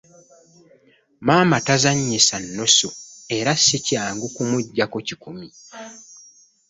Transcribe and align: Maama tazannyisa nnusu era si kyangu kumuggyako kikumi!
Maama 1.25 1.57
tazannyisa 1.67 2.35
nnusu 2.41 2.89
era 3.37 3.51
si 3.65 3.77
kyangu 3.87 4.27
kumuggyako 4.35 4.97
kikumi! 5.07 5.47